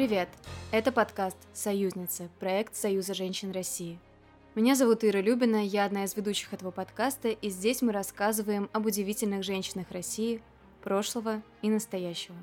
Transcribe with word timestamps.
Привет! 0.00 0.30
Это 0.72 0.92
подкаст 0.92 1.36
«Союзницы», 1.52 2.30
проект 2.40 2.74
Союза 2.74 3.12
женщин 3.12 3.52
России. 3.52 3.98
Меня 4.54 4.74
зовут 4.74 5.04
Ира 5.04 5.20
Любина, 5.20 5.62
я 5.62 5.84
одна 5.84 6.04
из 6.04 6.16
ведущих 6.16 6.54
этого 6.54 6.70
подкаста, 6.70 7.28
и 7.28 7.50
здесь 7.50 7.82
мы 7.82 7.92
рассказываем 7.92 8.70
об 8.72 8.86
удивительных 8.86 9.42
женщинах 9.42 9.90
России, 9.90 10.40
прошлого 10.82 11.42
и 11.60 11.68
настоящего. 11.68 12.34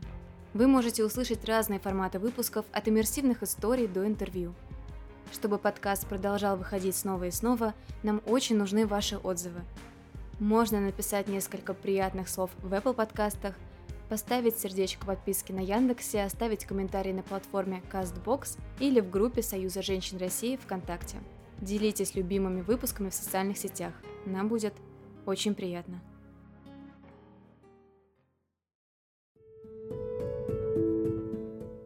Вы 0.54 0.68
можете 0.68 1.04
услышать 1.04 1.46
разные 1.46 1.80
форматы 1.80 2.20
выпусков 2.20 2.64
от 2.73 2.88
иммерсивных 2.90 3.41
историй 3.41 3.88
до 3.88 4.05
интервью. 4.05 4.54
Чтобы 5.34 5.58
подкаст 5.58 6.05
продолжал 6.05 6.58
выходить 6.58 6.96
снова 6.96 7.24
и 7.24 7.32
снова, 7.32 7.74
нам 8.04 8.21
очень 8.28 8.55
нужны 8.55 8.86
ваши 8.86 9.18
отзывы. 9.18 9.62
Можно 10.39 10.80
написать 10.80 11.28
несколько 11.28 11.73
приятных 11.73 12.30
слов 12.30 12.52
в 12.62 12.72
Apple 12.72 12.94
подкастах– 12.94 13.55
поставить 14.09 14.57
сердечко 14.57 15.05
подписки 15.05 15.52
на 15.52 15.59
Яндексе, 15.59 16.23
оставить 16.23 16.66
комментарий 16.66 17.13
на 17.13 17.23
платформе 17.23 17.84
CastBox 17.91 18.57
или 18.80 18.99
в 18.99 19.09
группе 19.09 19.41
Союза 19.41 19.81
женщин 19.81 20.17
России 20.17 20.57
ВКонтакте. 20.57 21.17
Делитесь 21.59 22.16
любимыми 22.16 22.61
выпусками 22.61 23.09
в 23.09 23.13
социальных 23.13 23.57
сетях. 23.57 23.93
Нам 24.25 24.47
будет 24.47 24.73
очень 25.25 25.55
приятно. 25.55 26.02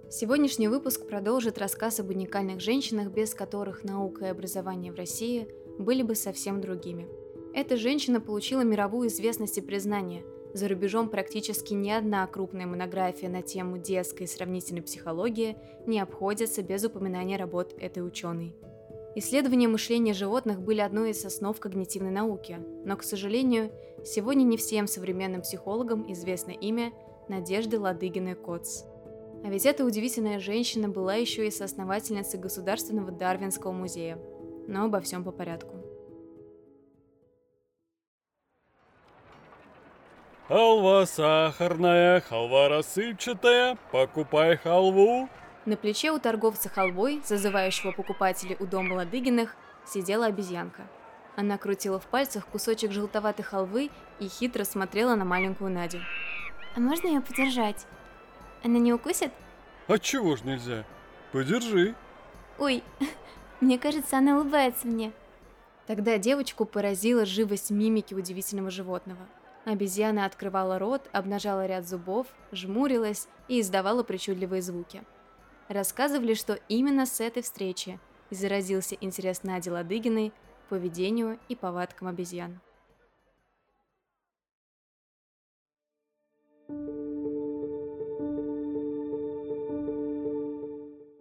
Сегодняшний 0.10 0.68
выпуск 0.68 1.08
продолжит 1.08 1.58
рассказ 1.58 2.02
об 2.02 2.10
уникальных 2.10 2.60
женщинах, 2.60 3.08
без 3.08 3.34
которых 3.34 3.86
наука 3.86 4.26
и 4.26 4.30
образование 4.30 4.92
в 4.92 4.96
России 4.96 5.48
были 5.80 6.04
бы 6.04 6.16
совсем 6.16 6.60
другими. 6.60 7.08
Эта 7.54 7.78
женщина 7.78 8.20
получила 8.20 8.62
мировую 8.62 9.08
известность 9.08 9.58
и 9.58 9.62
признание– 9.62 10.24
за 10.54 10.68
рубежом 10.68 11.10
практически 11.10 11.74
ни 11.74 11.90
одна 11.90 12.28
крупная 12.28 12.66
монография 12.66 13.30
на 13.30 13.42
тему 13.42 13.78
детской 13.78 14.28
сравнительной 14.28 14.82
психологии 14.82 15.58
не 15.86 16.00
обходится 16.00 16.62
без 16.62 16.84
упоминания 16.84 17.38
работ 17.38 17.74
этой 17.80 18.06
ученой. 18.06 18.56
Исследования 19.16 19.68
мышления 19.68 20.14
животных 20.14 20.62
были 20.62 20.80
одной 20.80 21.12
из 21.12 21.26
основ 21.26 21.60
когнитивной 21.60 22.12
науки, 22.12 22.60
но, 22.86 22.96
к 22.96 23.04
сожалению, 23.04 23.72
сегодня 24.06 24.44
не 24.44 24.56
всем 24.58 24.88
современным 24.88 25.42
психологам 25.42 26.10
известно 26.12 26.52
имя 26.52 26.94
Надежды 27.28 27.80
Ладыгиной 27.80 28.36
Коц. 28.36 28.84
А 29.44 29.50
ведь 29.50 29.66
эта 29.66 29.84
удивительная 29.84 30.40
женщина 30.40 30.88
была 30.88 31.16
еще 31.16 31.48
и 31.48 31.52
соосновательницей 31.52 32.40
Государственного 32.40 33.12
Дарвинского 33.12 33.72
музея. 33.72 34.20
Но 34.68 34.86
обо 34.86 35.02
всем 35.02 35.24
по 35.24 35.32
порядку. 35.32 35.81
Халва 40.52 41.06
сахарная, 41.06 42.20
халва 42.20 42.68
рассыпчатая, 42.68 43.78
покупай 43.90 44.58
халву. 44.58 45.30
На 45.66 45.78
плече 45.78 46.12
у 46.12 46.20
торговца 46.20 46.68
халвой, 46.68 47.22
зазывающего 47.26 47.94
покупателей 47.94 48.58
у 48.60 48.66
дома 48.66 48.96
Ладыгиных, 48.96 49.56
сидела 49.88 50.26
обезьянка. 50.26 50.82
Она 51.38 51.58
крутила 51.58 52.02
в 52.02 52.06
пальцах 52.06 52.46
кусочек 52.48 52.92
желтоватой 52.92 53.46
халвы 53.46 53.92
и 54.20 54.28
хитро 54.28 54.66
смотрела 54.66 55.16
на 55.16 55.24
маленькую 55.24 55.72
Надю. 55.72 56.00
«А 56.76 56.82
можно 56.82 57.08
ее 57.08 57.22
подержать? 57.22 57.86
Она 58.62 58.78
не 58.78 58.92
укусит?» 58.92 59.32
«А 59.88 59.98
чего 60.00 60.36
ж 60.36 60.42
нельзя? 60.42 60.84
Подержи!» 61.32 61.96
«Ой, 62.60 62.84
мне 63.62 63.80
кажется, 63.80 64.18
она 64.18 64.36
улыбается 64.36 64.86
мне!» 64.86 65.14
Тогда 65.88 66.18
девочку 66.18 66.66
поразила 66.66 67.26
живость 67.26 67.72
мимики 67.72 68.14
удивительного 68.14 68.70
животного– 68.70 69.26
Обезьяна 69.64 70.26
открывала 70.26 70.80
рот, 70.80 71.08
обнажала 71.14 71.68
ряд 71.68 71.88
зубов, 71.88 72.26
жмурилась 72.52 73.28
и 73.48 73.62
издавала 73.62 74.02
причудливые 74.02 74.64
звуки. 74.64 75.04
Рассказывали, 75.68 76.34
что 76.34 76.60
именно 76.68 77.06
с 77.06 77.22
этой 77.22 77.44
встречи 77.44 78.00
и 78.32 78.36
заразился 78.36 78.96
интерес 79.00 79.44
Нади 79.44 79.70
Ладыгиной 79.70 80.32
к 80.66 80.70
поведению 80.70 81.38
и 81.48 81.56
повадкам 81.56 82.08
обезьян. 82.08 82.60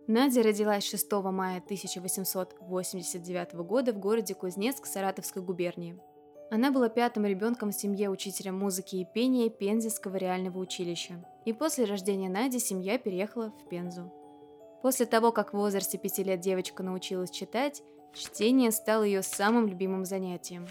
Надя 0.06 0.42
родилась 0.42 0.88
6 0.88 1.12
мая 1.12 1.58
1889 1.58 3.54
года 3.54 3.92
в 3.92 3.98
городе 3.98 4.34
Кузнецк 4.34 4.86
Саратовской 4.86 5.42
губернии– 5.42 6.00
она 6.50 6.72
была 6.72 6.88
пятым 6.88 7.24
ребенком 7.24 7.70
в 7.70 7.74
семье 7.74 8.10
учителя 8.10 8.52
музыки 8.52 8.96
и 8.96 9.04
пения 9.04 9.48
Пензенского 9.48 10.16
реального 10.16 10.58
училища. 10.58 11.24
И 11.44 11.52
после 11.52 11.84
рождения 11.84 12.28
Нади 12.28 12.58
семья 12.58 12.98
переехала 12.98 13.52
в 13.52 13.68
Пензу. 13.68 14.12
После 14.82 15.06
того, 15.06 15.30
как 15.30 15.52
в 15.52 15.56
возрасте 15.56 15.96
пяти 15.96 16.24
лет 16.24 16.40
девочка 16.40 16.82
научилась 16.82 17.30
читать, 17.30 17.82
чтение 18.14 18.72
стало 18.72 19.04
ее 19.04 19.22
самым 19.22 19.68
любимым 19.68 20.04
занятием. 20.04 20.66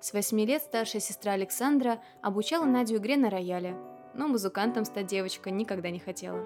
С 0.00 0.12
восьми 0.12 0.44
лет 0.44 0.62
старшая 0.62 1.00
сестра 1.00 1.32
Александра 1.32 2.02
обучала 2.20 2.66
Надю 2.66 2.96
игре 2.96 3.16
на 3.16 3.30
рояле, 3.30 3.76
но 4.12 4.28
музыкантом 4.28 4.84
стать 4.84 5.06
девочка 5.06 5.50
никогда 5.50 5.88
не 5.88 6.00
хотела. 6.00 6.44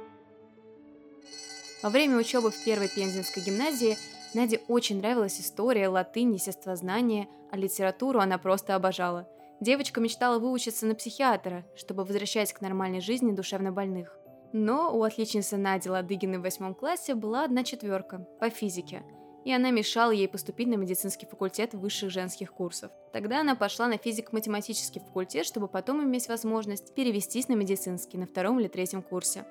Во 1.83 1.91
время 1.91 2.17
учебы 2.17 2.51
в 2.53 2.65
первой 2.65 2.89
пензенской 2.89 3.43
гимназии 3.43 3.97
Наде 4.35 4.61
очень 4.69 4.99
нравилась 4.99 5.41
история, 5.41 5.89
латынь, 5.89 6.35
естествознание, 6.35 7.29
а 7.51 7.57
литературу 7.57 8.21
она 8.21 8.39
просто 8.39 8.75
обожала. 8.75 9.29
Девочка 9.61 10.01
мечтала 10.01 10.39
выучиться 10.39 10.87
на 10.87 10.95
психиатра, 10.95 11.65
чтобы 11.75 12.05
возвращать 12.05 12.53
к 12.53 12.61
нормальной 12.61 13.01
жизни 13.01 13.33
душевно 13.33 13.73
больных. 13.73 14.17
Но 14.53 14.97
у 14.97 15.03
отличницы 15.03 15.57
Нади 15.57 15.89
Ладыгиной 15.89 16.39
в 16.39 16.43
восьмом 16.43 16.75
классе 16.75 17.15
была 17.15 17.45
одна 17.45 17.65
четверка 17.65 18.27
по 18.39 18.51
физике, 18.51 19.03
и 19.45 19.53
она 19.53 19.71
мешала 19.71 20.11
ей 20.11 20.29
поступить 20.29 20.69
на 20.69 20.75
медицинский 20.75 21.27
факультет 21.27 21.75
высших 21.75 22.11
женских 22.11 22.53
курсов. 22.53 22.93
Тогда 23.13 23.41
она 23.41 23.57
пошла 23.57 23.89
на 23.89 23.99
физико-математический 23.99 25.01
факультет, 25.01 25.47
чтобы 25.47 25.69
потом 25.69 26.05
иметь 26.05 26.29
возможность 26.29 26.95
перевестись 26.95 27.49
на 27.49 27.55
медицинский 27.55 28.19
на 28.19 28.27
втором 28.27 28.61
или 28.61 28.69
третьем 28.69 29.03
курсе. 29.03 29.45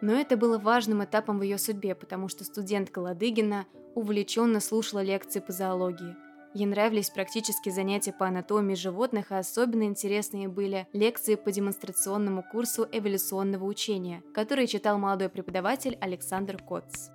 Но 0.00 0.12
это 0.12 0.36
было 0.36 0.58
важным 0.58 1.02
этапом 1.04 1.38
в 1.38 1.42
ее 1.42 1.58
судьбе, 1.58 1.94
потому 1.94 2.28
что 2.28 2.44
студентка 2.44 2.98
Ладыгина 2.98 3.66
увлеченно 3.94 4.60
слушала 4.60 5.02
лекции 5.02 5.40
по 5.40 5.52
зоологии. 5.52 6.16
Ей 6.54 6.66
нравились 6.66 7.10
практические 7.10 7.74
занятия 7.74 8.12
по 8.12 8.26
анатомии 8.26 8.74
животных, 8.74 9.26
а 9.30 9.38
особенно 9.38 9.82
интересные 9.82 10.48
были 10.48 10.86
лекции 10.94 11.34
по 11.34 11.52
демонстрационному 11.52 12.42
курсу 12.42 12.88
эволюционного 12.90 13.64
учения, 13.64 14.22
который 14.32 14.66
читал 14.66 14.98
молодой 14.98 15.28
преподаватель 15.28 15.98
Александр 16.00 16.56
Котц. 16.62 17.08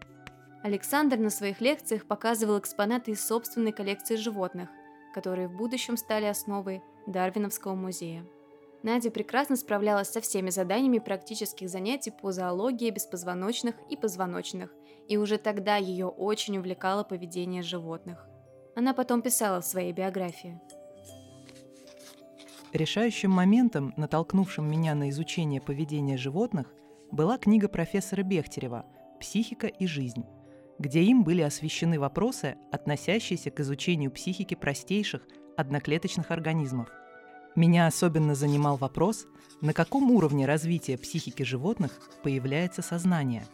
Александр 0.63 1.18
на 1.18 1.31
своих 1.31 1.59
лекциях 1.59 2.06
показывал 2.06 2.59
экспонаты 2.59 3.12
из 3.12 3.25
собственной 3.25 3.72
коллекции 3.72 4.16
животных, 4.16 4.69
которые 5.13 5.48
в 5.48 5.56
будущем 5.56 5.98
стали 5.98 6.25
основой 6.25 6.84
Дарвиновского 7.08 7.74
музея. 7.74 8.24
Надя 8.84 9.12
прекрасно 9.12 9.56
справлялась 9.56 10.09
со 10.09 10.22
всеми 10.22 10.50
заданиями 10.50 10.97
практических 10.97 11.69
занятий 11.69 12.12
по 12.12 12.31
зоологии 12.31 12.90
беспозвоночных 12.90 13.75
и 13.90 13.96
позвоночных, 13.96 14.74
и 15.08 15.18
уже 15.18 15.38
тогда 15.38 15.78
ее 15.78 16.08
очень 16.08 16.58
увлекало 16.58 17.03
поведение 17.03 17.62
животных. 17.62 18.28
Она 18.75 18.94
потом 18.94 19.22
писала 19.22 19.62
в 19.62 19.66
своей 19.66 19.94
биографии. 19.94 20.59
Решающим 22.74 23.30
моментом, 23.30 23.94
натолкнувшим 23.97 24.68
меня 24.69 24.96
на 24.96 25.09
изучение 25.09 25.62
поведения 25.62 26.18
животных, 26.18 26.74
была 27.12 27.38
книга 27.38 27.68
профессора 27.68 28.24
Бехтерева 28.24 28.86
«Психика 29.19 29.68
и 29.68 29.86
жизнь», 29.86 30.25
где 30.80 31.03
им 31.03 31.24
были 31.24 31.42
освещены 31.42 32.00
вопросы, 32.00 32.56
относящиеся 32.72 33.52
к 33.52 33.59
изучению 33.59 34.09
психики 34.09 34.56
простейших 34.56 35.28
одноклеточных 35.57 36.31
организмов– 36.31 36.89
меня 37.56 37.88
особенно 37.88 38.33
занимал 38.33 38.77
вопрос, 38.77 39.27
на 39.59 39.74
каком 39.74 40.09
уровне 40.12 40.45
развития 40.45 40.98
психики 40.98 41.44
животных 41.44 42.00
появляется 42.24 42.81
сознание. 42.81 43.45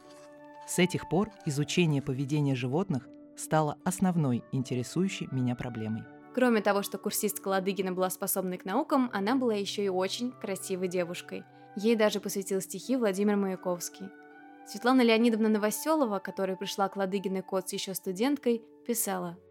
С 0.68 0.80
этих 0.80 1.10
пор 1.10 1.30
изучение 1.46 2.02
поведения 2.02 2.56
животных 2.56 3.08
стало 3.36 3.78
основной 3.84 4.44
интересующей 4.52 5.28
меня 5.32 5.56
проблемой. 5.56 6.04
Кроме 6.36 6.62
того, 6.62 6.84
что 6.84 7.00
курсистка 7.00 7.48
Ладыгина 7.48 7.92
была 7.92 8.10
способной 8.10 8.58
к 8.58 8.66
наукам, 8.66 9.10
она 9.14 9.36
была 9.36 9.56
еще 9.56 9.84
и 9.84 9.90
очень 9.90 10.32
красивой 10.32 10.88
девушкой. 10.88 11.44
Ей 11.76 11.96
даже 11.96 12.20
посвятил 12.20 12.62
стихи 12.62 12.96
Владимир 12.96 13.36
Маяковский. 13.36 14.10
Светлана 14.68 15.02
Леонидовна 15.02 15.50
Новоселова, 15.50 16.20
которая 16.20 16.56
пришла 16.56 16.90
к 16.90 16.98
Ладыгиной 16.98 17.42
Коц 17.42 17.74
еще 17.74 17.94
студенткой, 17.94 18.62
писала– 18.86 19.38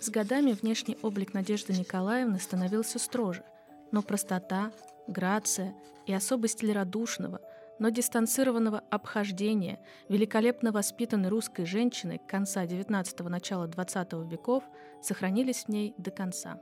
с 0.00 0.08
годами 0.08 0.52
внешний 0.52 0.96
облик 1.02 1.34
Надежды 1.34 1.74
Николаевны 1.74 2.40
становился 2.40 2.98
строже, 2.98 3.44
но 3.92 4.02
простота, 4.02 4.72
грация 5.06 5.74
и 6.06 6.12
особый 6.12 6.48
стиль 6.48 6.72
радушного, 6.72 7.40
но 7.78 7.90
дистанцированного 7.90 8.82
обхождения 8.90 9.78
великолепно 10.08 10.72
воспитанной 10.72 11.28
русской 11.28 11.64
женщины 11.64 12.20
конца 12.26 12.64
XIX– 12.64 13.28
начала 13.28 13.66
XX 13.66 14.28
веков 14.28 14.64
сохранились 15.02 15.64
в 15.64 15.68
ней 15.68 15.94
до 15.98 16.10
конца. 16.10 16.60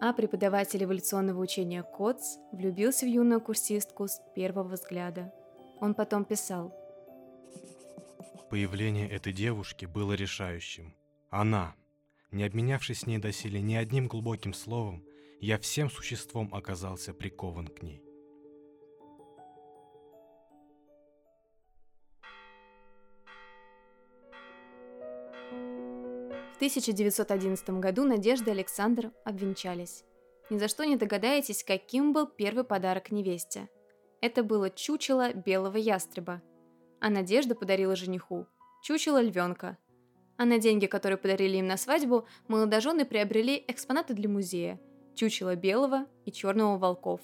А 0.00 0.14
преподаватель 0.14 0.82
эволюционного 0.82 1.40
учения 1.40 1.82
Коц 1.82 2.38
влюбился 2.52 3.04
в 3.04 3.08
юную 3.10 3.42
курсистку 3.42 4.08
с 4.08 4.18
первого 4.34 4.68
взгляда. 4.68 5.30
Он 5.78 5.94
потом 5.94 6.24
писал. 6.24 6.74
Появление 8.48 9.08
этой 9.10 9.34
девушки 9.34 9.84
было 9.84 10.14
решающим. 10.14 10.94
Она, 11.28 11.74
не 12.30 12.44
обменявшись 12.44 13.00
с 13.00 13.06
ней 13.06 13.18
доселе 13.18 13.60
ни 13.60 13.74
одним 13.74 14.08
глубоким 14.08 14.52
словом, 14.52 15.04
я 15.40 15.58
всем 15.58 15.90
существом 15.90 16.54
оказался 16.54 17.14
прикован 17.14 17.68
к 17.68 17.82
ней. 17.82 18.02
В 26.52 26.56
1911 26.56 27.70
году 27.70 28.04
Надежда 28.04 28.50
и 28.50 28.52
Александр 28.52 29.12
обвенчались. 29.24 30.04
Ни 30.50 30.58
за 30.58 30.68
что 30.68 30.84
не 30.84 30.96
догадаетесь, 30.96 31.64
каким 31.64 32.12
был 32.12 32.26
первый 32.26 32.64
подарок 32.64 33.10
невесте. 33.10 33.70
Это 34.20 34.42
было 34.42 34.68
чучело 34.68 35.32
белого 35.32 35.78
ястреба. 35.78 36.42
А 37.00 37.08
Надежда 37.08 37.54
подарила 37.54 37.96
жениху 37.96 38.46
чучело 38.82 39.20
львенка. 39.20 39.78
А 40.40 40.46
на 40.46 40.58
деньги, 40.58 40.86
которые 40.86 41.18
подарили 41.18 41.58
им 41.58 41.66
на 41.66 41.76
свадьбу, 41.76 42.24
молодожены 42.48 43.04
приобрели 43.04 43.62
экспонаты 43.68 44.14
для 44.14 44.26
музея– 44.26 44.80
чучело 45.14 45.54
белого 45.54 46.06
и 46.24 46.32
черного 46.32 46.78
волков. 46.78 47.20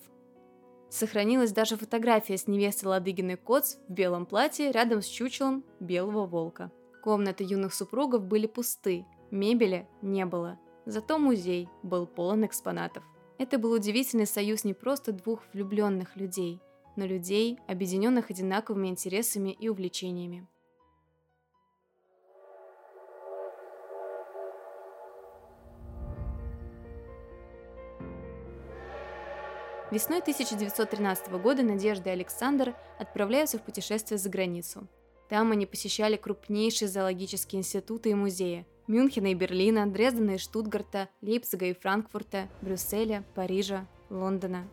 Сохранилась 0.91 1.51
даже 1.51 1.79
фотография 1.79 2.37
с 2.37 2.47
невестой 2.47 2.91
Ладыгиной 2.91 3.39
Коц 3.39 3.77
в 3.89 3.91
белом 3.91 4.27
платье 4.27 4.71
рядом 4.71 5.01
с 5.01 5.07
чучелом 5.07 5.65
белого 5.81 6.27
волка. 6.27 6.71
Комнаты 7.03 7.43
юных 7.43 7.73
супругов 7.73 8.23
были 8.27 8.47
пусты, 8.47 9.07
мебели 9.31 9.89
не 10.03 10.27
было, 10.27 10.59
зато 10.85 11.19
музей 11.19 11.71
был 11.83 12.07
полон 12.07 12.45
экспонатов. 12.45 13.03
Это 13.39 13.57
был 13.57 13.73
удивительный 13.73 14.27
союз 14.27 14.63
не 14.63 14.75
просто 14.75 15.13
двух 15.13 15.41
влюбленных 15.55 16.17
людей, 16.17 16.61
но 16.97 17.07
людей, 17.07 17.59
объединенных 17.67 18.29
одинаковыми 18.29 18.89
интересами 18.89 19.57
и 19.59 19.71
увлечениями. 19.71 20.47
Весной 29.91 30.19
1913 30.19 31.29
года 31.41 31.63
Надежда 31.63 32.11
и 32.11 32.13
Александр 32.13 32.75
отправляются 32.99 33.59
в 33.59 33.63
путешествие 33.63 34.19
за 34.19 34.29
границу. 34.29 34.89
Там 35.29 35.53
они 35.53 35.67
посещали 35.67 36.17
крупнейшие 36.17 36.89
зоологические 36.89 37.61
институты 37.61 38.11
и 38.11 38.15
музеи– 38.15 38.67
Мюнхена 38.87 39.33
и 39.33 39.35
Берлина, 39.35 39.91
Дрездена 39.91 40.33
и 40.33 40.39
Штутгарта, 40.39 41.09
Лейпцига 41.21 41.67
и 41.67 41.75
Франкфурта, 41.75 42.49
Брюсселя, 42.63 43.25
Парижа, 43.35 43.87
Лондона. 44.11 44.69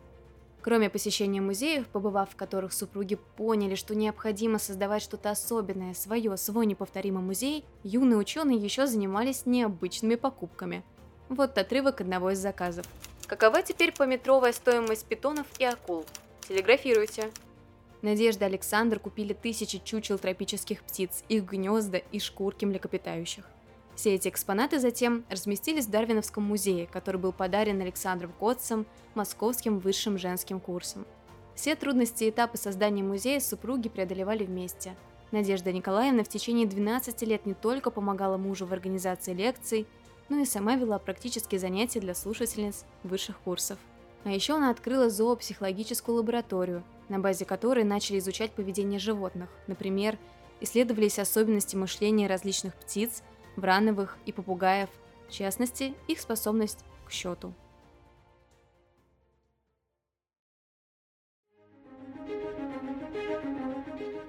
Кроме 0.62 0.88
посещения 0.88 1.40
музеев, 1.40 1.88
побывав 1.88 2.30
в 2.30 2.36
которых 2.36 2.72
супруги 2.72 3.18
поняли, 3.36 3.74
что 3.74 3.94
необходимо 3.94 4.58
создавать 4.58 5.02
что-то 5.02 5.30
особенное, 5.30 5.94
свое, 5.94 6.36
свой 6.36 6.64
неповторимый 6.66 7.22
музей, 7.22 7.64
юные 7.82 8.16
ученые 8.16 8.56
еще 8.56 8.86
занимались 8.86 9.46
необычными 9.46 10.14
покупками. 10.14 10.84
Вот 11.28 11.58
отрывок 11.58 12.00
одного 12.00 12.30
из 12.30 12.38
заказов. 12.38 12.86
Какова 13.26 13.62
теперь 13.62 13.92
пометровая 13.92 14.52
стоимость 14.52 15.06
питонов 15.06 15.46
и 15.58 15.64
акул? 15.64 16.04
Телеграфируйте. 16.46 17.30
Надежда 18.02 18.44
и 18.44 18.48
Александр 18.48 18.98
купили 18.98 19.32
тысячи 19.32 19.80
чучел 19.82 20.18
тропических 20.18 20.82
птиц, 20.82 21.24
их 21.30 21.44
гнезда 21.44 21.98
и 22.12 22.18
шкурки 22.18 22.66
млекопитающих. 22.66 23.48
Все 23.94 24.14
эти 24.14 24.28
экспонаты 24.28 24.78
затем 24.78 25.24
разместились 25.30 25.86
в 25.86 25.90
Дарвиновском 25.90 26.44
музее, 26.44 26.86
который 26.86 27.16
был 27.16 27.32
подарен 27.32 27.80
Александром 27.80 28.32
Котцем 28.38 28.86
Московским 29.14 29.78
высшим 29.78 30.18
женским 30.18 30.60
курсом. 30.60 31.06
Все 31.54 31.76
трудности 31.76 32.24
и 32.24 32.30
этапы 32.30 32.58
создания 32.58 33.02
музея 33.02 33.40
супруги 33.40 33.88
преодолевали 33.88 34.44
вместе. 34.44 34.96
Надежда 35.30 35.72
Николаевна 35.72 36.24
в 36.24 36.28
течение 36.28 36.66
12 36.66 37.22
лет 37.22 37.46
не 37.46 37.54
только 37.54 37.90
помогала 37.90 38.36
мужу 38.36 38.66
в 38.66 38.72
организации 38.72 39.32
лекций, 39.32 39.86
но 40.28 40.38
и 40.38 40.44
сама 40.44 40.76
вела 40.76 40.98
практические 40.98 41.58
занятия 41.58 42.00
для 42.00 42.14
слушательниц 42.14 42.84
высших 43.02 43.38
курсов. 43.40 43.78
А 44.24 44.30
еще 44.30 44.56
она 44.56 44.70
открыла 44.70 45.10
зоопсихологическую 45.10 46.16
лабораторию, 46.16 46.82
на 47.08 47.18
базе 47.18 47.44
которой 47.44 47.84
начали 47.84 48.18
изучать 48.18 48.52
поведение 48.52 48.98
животных. 48.98 49.50
Например, 49.66 50.18
исследовались 50.60 51.18
особенности 51.18 51.76
мышления 51.76 52.26
различных 52.26 52.74
птиц– 52.74 53.22
врановых 53.56 54.18
и 54.26 54.32
попугаев, 54.32 54.88
в 55.28 55.32
частности, 55.32 55.94
их 56.08 56.20
способность 56.20 56.84
к 57.06 57.10
счету. 57.10 57.52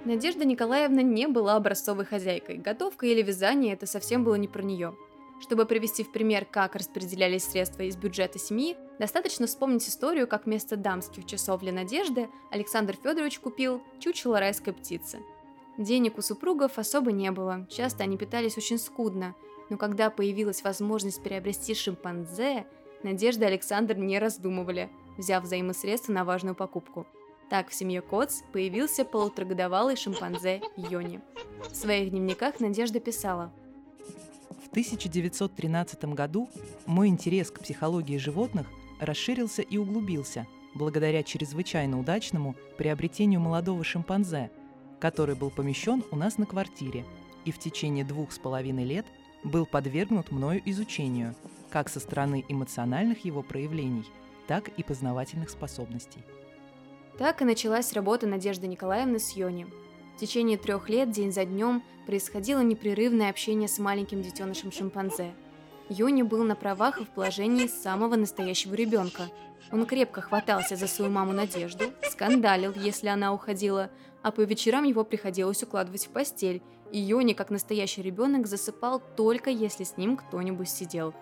Надежда 0.05 0.45
Николаевна 0.45 1.01
не 1.01 1.27
была 1.27 1.55
образцовой 1.55 2.05
хозяйкой. 2.05 2.57
Готовка 2.57 3.07
или 3.07 3.23
вязание– 3.23 3.73
это 3.73 3.87
совсем 3.87 4.23
было 4.23 4.35
не 4.35 4.47
про 4.47 4.61
нее. 4.61 4.95
Чтобы 5.41 5.65
привести 5.65 6.03
в 6.03 6.11
пример, 6.11 6.45
как 6.45 6.75
распределялись 6.75 7.43
средства 7.43 7.83
из 7.83 7.97
бюджета 7.97 8.39
семьи, 8.39 8.77
достаточно 8.99 9.47
вспомнить 9.47 9.87
историю, 9.87 10.27
как 10.27 10.45
вместо 10.45 10.77
дамских 10.77 11.25
часов 11.25 11.61
для 11.61 11.73
Надежды 11.73 12.29
Александр 12.51 12.95
Федорович 13.01 13.39
купил 13.39 13.81
чучело 13.99 14.39
райской 14.39 14.73
птицы– 14.73 15.19
Денег 15.77 16.17
у 16.17 16.21
супругов 16.21 16.77
особо 16.77 17.11
не 17.11 17.31
было, 17.31 17.67
часто 17.69 18.03
они 18.03 18.17
питались 18.17 18.57
очень 18.57 18.77
скудно, 18.77 19.35
но 19.69 19.77
когда 19.77 20.09
появилась 20.09 20.63
возможность 20.63 21.21
приобрести 21.21 21.73
шимпанзе, 21.73 22.65
Надежда 23.03 23.45
и 23.45 23.47
Александр 23.49 23.95
не 23.97 24.17
раздумывали, 24.17 24.89
взяв 25.17 25.43
взаимосредства 25.43 26.13
на 26.13 26.23
важную 26.23 26.55
покупку. 26.55 27.05
Так 27.49 27.69
в 27.69 27.73
семье 27.75 28.01
Коц 28.01 28.41
появился 28.53 29.05
полуторагодовалый 29.05 29.97
шимпанзе 29.97 30.61
Йони. 30.77 31.21
В 31.69 31.75
своих 31.75 32.09
дневниках 32.09 32.59
Надежда 32.59 32.99
писала 32.99 33.53
1913 34.75 36.05
году 36.05 36.49
мой 36.85 37.07
интерес 37.07 37.49
к 37.49 37.59
психологии 37.59 38.17
животных 38.17 38.67
расширился 38.99 39.61
и 39.61 39.77
углубился 39.77 40.47
благодаря 40.73 41.23
чрезвычайно 41.23 41.99
удачному 41.99 42.55
приобретению 42.77 43.39
молодого 43.39 43.83
шимпанзе– 43.83 44.51
который 44.99 45.35
был 45.35 45.51
помещен 45.51 46.03
у 46.11 46.15
нас 46.15 46.37
на 46.37 46.45
квартире 46.45 47.05
и 47.43 47.51
в 47.51 47.59
течение 47.59 48.03
двух 48.03 48.31
с 48.31 48.39
половиной 48.39 48.85
лет 48.85 49.05
был 49.43 49.65
подвергнут 49.65 50.31
мною 50.31 50.61
изучению, 50.65 51.35
как 51.69 51.89
со 51.89 51.99
стороны 51.99 52.43
эмоциональных 52.49 53.25
его 53.25 53.43
проявлений, 53.43 54.05
так 54.47 54.69
и 54.69 54.83
познавательных 54.83 55.49
способностей. 55.49 56.23
Так 57.19 57.41
и 57.41 57.45
началась 57.45 57.93
работа 57.93 58.25
Надежды 58.25 58.67
Николаевны 58.67 59.19
с 59.19 59.33
Йони. 59.35 59.67
В 60.15 60.17
течение 60.17 60.57
трех 60.57 60.87
лет 60.87 61.11
день 61.11 61.33
за 61.33 61.43
днем 61.43 61.83
происходило 62.05 62.61
непрерывное 62.61 63.29
общение 63.29 63.67
с 63.67 63.79
маленьким 63.79 64.21
детенышем 64.21 64.71
шимпанзе. 64.71 65.33
Йони 65.89 66.21
был 66.21 66.45
на 66.45 66.55
правах 66.55 67.01
и 67.01 67.03
в 67.03 67.09
положении 67.09 67.67
самого 67.67 68.15
настоящего 68.15 68.75
ребенка. 68.75 69.23
Он 69.73 69.85
крепко 69.85 70.21
хватался 70.21 70.77
за 70.77 70.87
свою 70.87 71.11
маму 71.11 71.33
Надежду, 71.33 71.83
скандалил, 72.09 72.71
если 72.77 73.07
она 73.07 73.33
уходила, 73.33 73.89
а 74.21 74.31
по 74.31 74.39
вечерам 74.39 74.85
его 74.85 75.03
приходилось 75.03 75.61
укладывать 75.63 76.05
в 76.05 76.09
постель, 76.11 76.61
и 76.93 76.99
Йони, 76.99 77.33
как 77.33 77.49
настоящий 77.49 78.01
ребенок, 78.01 78.47
засыпал 78.47 79.01
только 79.17 79.49
если 79.49 79.83
с 79.83 79.97
ним 79.97 80.15
кто-нибудь 80.15 80.69
сидел. 80.69 81.13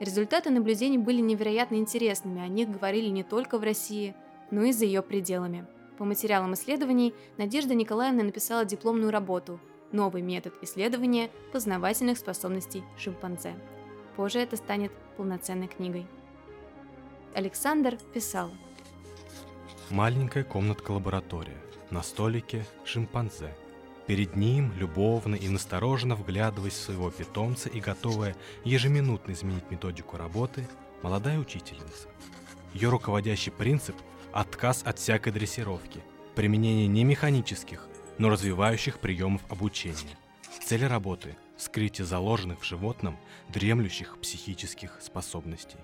Результаты 0.00 0.50
наблюдений 0.50 0.98
были 0.98 1.20
невероятно 1.20 1.76
интересными, 1.76 2.42
о 2.42 2.48
них 2.48 2.68
говорили 2.68 3.10
не 3.10 3.22
только 3.22 3.58
в 3.58 3.62
России, 3.62 4.16
но 4.50 4.64
и 4.64 4.72
за 4.72 4.86
ее 4.86 5.02
пределами. 5.02 5.68
По 5.98 6.04
материалам 6.04 6.54
исследований 6.54 7.14
Надежда 7.36 7.74
Николаевна 7.74 8.24
написала 8.24 8.64
дипломную 8.64 9.12
работу 9.12 9.60
«Новый 9.92 10.22
метод 10.22 10.52
исследования 10.62 11.30
познавательных 11.52 12.18
способностей 12.18 12.82
шимпанзе». 12.98 13.54
Позже 14.16 14.40
это 14.40 14.56
станет 14.56 14.90
полноценной 15.16 15.68
книгой. 15.68 16.06
Александр 17.34 17.96
писал. 18.12 18.50
Маленькая 19.90 20.42
комнатка-лаборатория. 20.42 21.60
На 21.90 22.02
столике 22.02 22.66
шимпанзе. 22.84 23.54
Перед 24.08 24.34
ним, 24.34 24.72
любовно 24.76 25.36
и 25.36 25.48
настороженно 25.48 26.16
вглядываясь 26.16 26.74
в 26.74 26.82
своего 26.82 27.10
питомца 27.10 27.68
и 27.68 27.80
готовая 27.80 28.34
ежеминутно 28.64 29.32
изменить 29.32 29.70
методику 29.70 30.16
работы, 30.16 30.66
молодая 31.02 31.38
учительница. 31.38 32.08
Ее 32.72 32.88
руководящий 32.88 33.52
принцип– 33.52 33.94
отказ 34.34 34.82
от 34.84 34.98
всякой 34.98 35.32
дрессировки, 35.32 36.00
применение 36.34 36.88
не 36.88 37.04
механических, 37.04 37.86
но 38.18 38.30
развивающих 38.30 38.98
приемов 38.98 39.42
обучения. 39.48 40.18
Цель 40.64 40.86
работы– 40.86 41.36
скрытие 41.56 42.04
заложенных 42.04 42.60
в 42.60 42.64
животном 42.64 43.16
дремлющих 43.48 44.18
психических 44.18 44.98
способностей. 45.00 45.76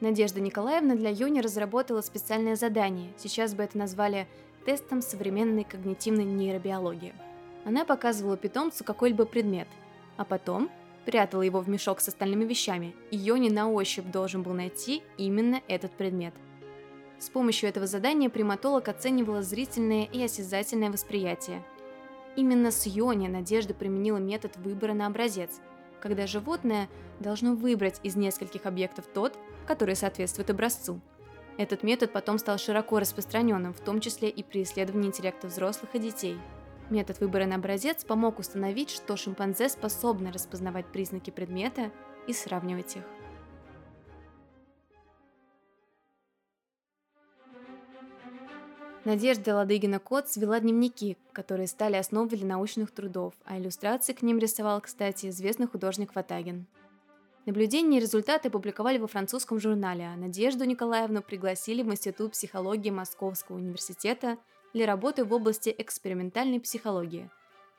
Надежда 0.00 0.40
Николаевна 0.40 0.94
для 0.94 1.10
Юни 1.10 1.40
разработала 1.40 2.02
специальное 2.02 2.54
задание, 2.54 3.12
сейчас 3.18 3.54
бы 3.54 3.64
это 3.64 3.78
назвали 3.78 4.28
тестом 4.64 5.02
современной 5.02 5.64
когнитивной 5.64 6.24
нейробиологии. 6.24 7.14
Она 7.64 7.84
показывала 7.84 8.36
питомцу 8.36 8.84
какой-либо 8.84 9.24
предмет, 9.24 9.68
а 10.16 10.24
потом 10.24 10.70
прятала 11.04 11.42
его 11.42 11.60
в 11.60 11.68
мешок 11.68 12.00
с 12.00 12.08
остальными 12.08 12.44
вещами, 12.44 12.94
и 13.10 13.16
Йони 13.16 13.48
на 13.48 13.68
ощупь 13.68 14.06
должен 14.06 14.42
был 14.44 14.52
найти 14.52 15.02
именно 15.18 15.60
этот 15.66 15.90
предмет. 15.92 16.34
С 17.24 17.30
помощью 17.30 17.70
этого 17.70 17.86
задания 17.86 18.28
приматолог 18.28 18.86
оценивала 18.86 19.40
зрительное 19.40 20.04
и 20.04 20.22
осязательное 20.22 20.90
восприятие. 20.90 21.64
Именно 22.36 22.70
с 22.70 22.84
Йони 22.84 23.28
Надежда 23.28 23.72
применила 23.72 24.18
метод 24.18 24.58
выбора 24.58 24.92
на 24.92 25.06
образец, 25.06 25.62
когда 26.02 26.26
животное 26.26 26.86
должно 27.20 27.54
выбрать 27.54 27.98
из 28.02 28.14
нескольких 28.14 28.66
объектов 28.66 29.06
тот, 29.06 29.38
который 29.66 29.96
соответствует 29.96 30.50
образцу. 30.50 31.00
Этот 31.56 31.82
метод 31.82 32.12
потом 32.12 32.36
стал 32.36 32.58
широко 32.58 32.98
распространенным, 32.98 33.72
в 33.72 33.80
том 33.80 34.00
числе 34.00 34.28
и 34.28 34.42
при 34.42 34.62
исследовании 34.62 35.08
интеллекта 35.08 35.46
взрослых 35.46 35.94
и 35.94 36.00
детей. 36.00 36.36
Метод 36.90 37.20
выбора 37.20 37.46
на 37.46 37.54
образец 37.54 38.04
помог 38.04 38.38
установить, 38.38 38.90
что 38.90 39.16
шимпанзе 39.16 39.70
способны 39.70 40.30
распознавать 40.30 40.92
признаки 40.92 41.30
предмета 41.30 41.90
и 42.26 42.34
сравнивать 42.34 42.96
их. 42.96 43.02
Надежда 49.04 49.54
Ладыгина-Кот 49.56 50.30
свела 50.30 50.58
дневники, 50.60 51.18
которые 51.32 51.66
стали 51.66 51.96
основой 51.96 52.30
для 52.30 52.46
научных 52.46 52.90
трудов, 52.90 53.34
а 53.44 53.58
иллюстрации 53.58 54.14
к 54.14 54.22
ним 54.22 54.38
рисовал, 54.38 54.80
кстати, 54.80 55.28
известный 55.28 55.66
художник 55.66 56.14
Ватагин. 56.14 56.66
Наблюдения 57.44 57.98
и 57.98 58.00
результаты 58.00 58.48
опубликовали 58.48 58.96
во 58.96 59.06
французском 59.06 59.60
журнале, 59.60 60.06
а 60.06 60.16
Надежду 60.16 60.64
Николаевну 60.64 61.20
пригласили 61.20 61.82
в 61.82 61.92
Институт 61.92 62.32
психологии 62.32 62.88
Московского 62.88 63.56
университета 63.56 64.38
для 64.72 64.86
работы 64.86 65.26
в 65.26 65.34
области 65.34 65.74
экспериментальной 65.76 66.58
психологии, 66.58 67.30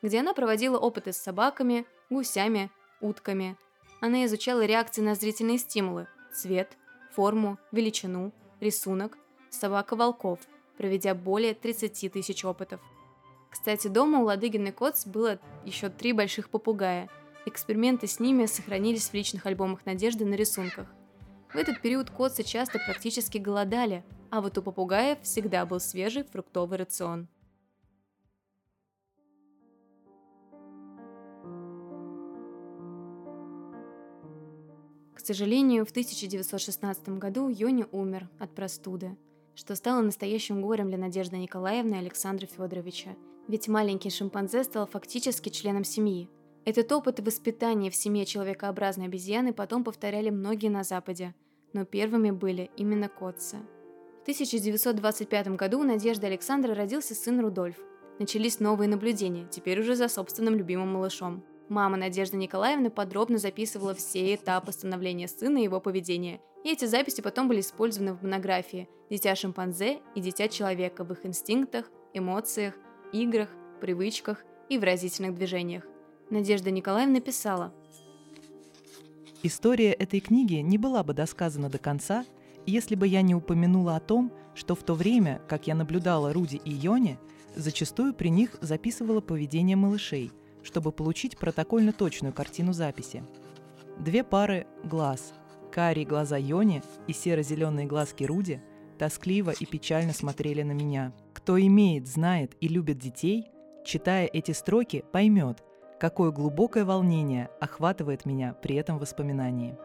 где 0.04 0.20
она 0.20 0.36
проводила 0.36 0.78
опыты 0.78 1.12
с 1.12 1.18
собаками, 1.18 1.88
гусями, 2.12 2.70
утками. 3.02 3.58
Она 4.00 4.26
изучала 4.26 4.64
реакции 4.64 5.02
на 5.02 5.16
зрительные 5.16 5.58
стимулы– 5.58 6.08
цвет, 6.36 6.78
форму, 7.14 7.58
величину, 7.72 8.32
рисунок, 8.60 9.18
собака-волков– 9.50 10.40
проведя 10.78 11.16
более 11.16 11.54
30 11.54 12.12
тысяч 12.12 12.46
опытов. 12.46 12.82
Кстати, 13.50 13.88
дома 13.88 14.20
у 14.20 14.26
Ладыгиной 14.26 14.72
Коц 14.72 15.06
было 15.06 15.40
еще 15.64 15.90
три 15.90 16.14
больших 16.14 16.50
попугая. 16.50 17.10
Эксперименты 17.46 18.08
с 18.08 18.20
ними 18.20 18.48
сохранились 18.48 19.10
в 19.10 19.14
личных 19.14 19.46
альбомах 19.46 19.86
Надежды 19.86 20.26
на 20.26 20.36
рисунках. 20.36 20.88
В 21.54 21.56
этот 21.56 21.82
период 21.82 22.10
котцы 22.10 22.44
часто 22.44 22.80
практически 22.80 23.38
голодали, 23.38 24.04
а 24.30 24.42
вот 24.42 24.58
у 24.58 24.62
попугаев 24.62 25.22
всегда 25.22 25.66
был 25.66 25.80
свежий 25.80 26.24
фруктовый 26.24 26.78
рацион. 26.78 27.30
К 35.14 35.20
сожалению, 35.26 35.86
в 35.86 35.92
1916 35.92 37.10
году 37.10 37.48
Йони 37.48 37.86
умер 37.92 38.28
от 38.38 38.54
простуды– 38.54 39.16
что 39.56 39.76
стало 39.76 40.02
настоящим 40.02 40.62
горем 40.62 40.90
для 40.90 40.98
Надежды 40.98 41.38
Николаевны 41.38 41.96
и 41.96 42.00
Александра 42.00 42.46
Федоровича. 42.46 43.16
Ведь 43.48 43.68
маленький 43.68 44.10
шимпанзе 44.10 44.64
стал 44.64 44.88
фактически 44.88 45.50
членом 45.50 45.84
семьи. 45.84 46.30
Этот 46.66 46.92
опыт 46.92 47.20
воспитания 47.20 47.92
в 47.92 47.96
семье 47.96 48.26
человекообразной 48.26 49.06
обезьяны 49.06 49.54
потом 49.54 49.84
повторяли 49.84 50.30
многие 50.30 50.70
на 50.70 50.84
Западе, 50.84 51.36
но 51.74 51.86
первыми 51.86 52.32
были 52.32 52.72
именно 52.76 53.08
котцы. 53.08 53.58
В 54.20 54.22
1925 54.24 55.50
году 55.50 55.80
у 55.80 55.84
Надежды 55.84 56.26
Александра 56.26 56.74
родился 56.74 57.14
сын 57.14 57.40
Рудольф. 57.40 57.78
Начались 58.18 58.60
новые 58.60 58.90
наблюдения, 58.90 59.48
теперь 59.52 59.80
уже 59.80 59.96
за 59.96 60.08
собственным 60.08 60.56
любимым 60.56 60.94
малышом. 60.94 61.44
Мама 61.70 61.98
Надежды 61.98 62.38
Николаевны 62.38 62.90
подробно 62.90 63.38
записывала 63.38 63.96
все 63.96 64.36
этапы 64.36 64.72
становления 64.72 65.28
сына 65.28 65.60
и 65.60 65.64
его 65.64 65.80
поведения– 65.80 66.40
и 66.66 66.70
эти 66.70 66.86
записи 66.86 67.22
потом 67.22 67.48
были 67.48 67.60
использованы 67.60 68.16
в 68.16 68.24
монографии 68.24 68.90
«Дитя 69.12 69.36
шимпанзе 69.36 70.00
и 70.16 70.20
дитя 70.20 70.48
человека 70.48 71.04
в 71.04 71.12
их 71.12 71.24
инстинктах, 71.24 71.92
эмоциях, 72.12 72.74
играх, 73.14 73.50
привычках 73.82 74.44
и 74.68 74.80
выразительных 74.80 75.36
движениях». 75.36 75.84
Надежда 76.32 76.72
Николаевна 76.72 77.22
писала 77.22 77.72
История 79.44 79.92
этой 79.92 80.22
книги 80.22 80.56
не 80.56 80.80
была 80.80 81.04
бы 81.04 81.14
досказана 81.14 81.70
до 81.70 81.78
конца, 81.78 82.26
если 82.66 82.96
бы 82.96 83.06
я 83.06 83.22
не 83.22 83.36
упомянула 83.36 83.96
о 83.96 84.00
том, 84.00 84.34
что 84.56 84.74
в 84.74 84.82
то 84.82 84.96
время, 84.96 85.44
как 85.48 85.68
я 85.68 85.76
наблюдала 85.76 86.34
Руди 86.34 86.60
и 86.66 86.72
Йони, 86.72 87.20
зачастую 87.56 88.16
при 88.16 88.30
них 88.30 88.56
записывала 88.60 89.22
поведение 89.22 89.76
малышей, 89.76 90.32
чтобы 90.66 90.92
получить 90.92 91.38
протокольно 91.38 91.94
точную 91.94 92.34
картину 92.34 92.74
записи. 92.74 93.24
Две 93.98 94.26
пары 94.26 94.68
глаз– 94.84 95.34
Карие 95.76 96.06
глаза 96.06 96.38
Йони 96.38 96.82
и 97.06 97.12
серо-зеленые 97.12 97.86
глазки 97.86 98.24
Руди 98.24 98.62
тоскливо 98.98 99.52
и 99.52 99.66
печально 99.66 100.14
смотрели 100.14 100.64
на 100.64 100.72
меня. 100.72 101.14
Кто 101.34 101.60
имеет, 101.60 102.08
знает 102.08 102.56
и 102.62 102.70
любит 102.70 102.98
детей, 102.98 103.52
читая 103.84 104.26
эти 104.26 104.52
строки, 104.52 105.04
поймет, 105.12 105.66
какое 106.00 106.32
глубокое 106.32 106.86
волнение 106.86 107.50
охватывает 107.60 108.26
меня 108.26 108.54
при 108.54 108.76
этом 108.76 109.00
воспоминании. 109.00 109.78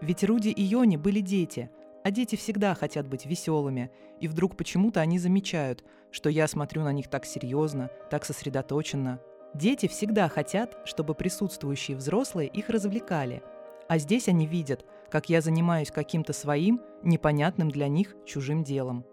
Ведь 0.00 0.22
Руди 0.22 0.50
и 0.50 0.62
Йони 0.62 0.96
были 0.96 1.18
дети, 1.18 1.70
а 2.04 2.12
дети 2.12 2.36
всегда 2.36 2.76
хотят 2.76 3.08
быть 3.08 3.26
веселыми, 3.26 3.90
и 4.20 4.28
вдруг 4.28 4.56
почему-то 4.56 5.00
они 5.00 5.18
замечают, 5.18 5.82
что 6.12 6.30
я 6.30 6.46
смотрю 6.46 6.84
на 6.84 6.92
них 6.92 7.08
так 7.08 7.24
серьезно, 7.24 7.90
так 8.10 8.24
сосредоточенно. 8.24 9.18
Дети 9.54 9.86
всегда 9.86 10.28
хотят, 10.28 10.78
чтобы 10.84 11.14
присутствующие 11.14 11.96
взрослые 11.96 12.48
их 12.48 12.68
развлекали, 12.70 13.42
а 13.88 13.98
здесь 13.98 14.28
они 14.28 14.46
видят, 14.46 14.86
как 15.10 15.28
я 15.28 15.42
занимаюсь 15.42 15.90
каким-то 15.90 16.32
своим, 16.32 16.80
непонятным 17.02 17.70
для 17.70 17.88
них 17.88 18.16
чужим 18.24 18.64
делом. 18.64 19.04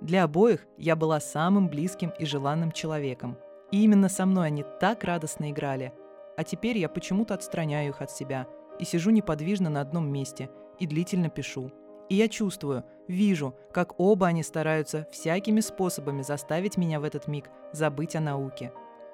Для 0.00 0.24
обоих 0.24 0.66
я 0.78 0.94
была 0.94 1.18
самым 1.18 1.68
близким 1.68 2.12
и 2.18 2.24
желанным 2.24 2.70
человеком. 2.70 3.36
И 3.72 3.82
именно 3.82 4.08
со 4.08 4.26
мной 4.26 4.48
они 4.48 4.64
так 4.80 5.02
радостно 5.04 5.50
играли. 5.50 5.92
А 6.36 6.44
теперь 6.44 6.78
я 6.78 6.88
почему-то 6.88 7.34
отстраняю 7.34 7.90
их 7.90 8.00
от 8.00 8.10
себя 8.10 8.46
и 8.78 8.84
сижу 8.84 9.10
неподвижно 9.10 9.70
на 9.70 9.80
одном 9.80 10.08
месте 10.12 10.50
и 10.78 10.86
длительно 10.86 11.28
пишу. 11.28 11.72
И 12.08 12.16
я 12.16 12.28
чувствую, 12.28 12.84
вижу, 13.08 13.56
как 13.72 13.98
оба 13.98 14.26
они 14.26 14.42
стараются 14.42 15.08
всякими 15.10 15.60
способами 15.60 16.22
заставить 16.22 16.76
меня 16.76 17.00
в 17.00 17.04
этот 17.04 17.26
миг 17.26 17.48
забыть 17.72 18.16
о 18.16 18.20
науке. 18.20 18.72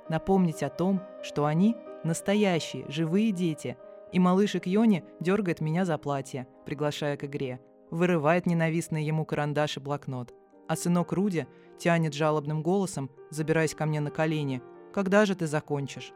Напомнить 0.09 0.63
о 0.63 0.69
том, 0.69 1.01
что 1.23 1.45
они– 1.45 1.77
настоящие, 2.05 2.85
живые 2.89 3.33
дети– 3.33 3.77
и 4.13 4.19
малышек 4.19 4.67
Йони 4.67 5.05
дергает 5.21 5.61
меня 5.61 5.85
за 5.85 5.99
платье, 5.99 6.47
приглашая 6.65 7.17
к 7.17 7.25
игре. 7.25 7.61
Вырывает 7.91 8.47
ненавистный 8.47 9.05
ему 9.05 9.25
карандаш 9.25 9.77
и 9.77 9.81
блокнот. 9.81 10.35
А 10.67 10.77
сынок 10.77 11.13
Руди 11.13 11.47
тянет 11.79 12.15
жалобным 12.15 12.63
голосом, 12.63 13.11
забираясь 13.31 13.75
ко 13.75 13.87
мне 13.87 14.01
на 14.01 14.11
колени. 14.11 14.63
«Когда 14.93 15.25
же 15.27 15.35
ты 15.35 15.47
закончишь?» 15.47 16.13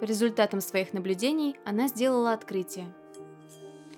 По 0.00 0.04
результатам 0.04 0.60
своих 0.60 0.92
наблюдений 0.92 1.56
она 1.64 1.88
сделала 1.88 2.32
открытие. 2.32 2.86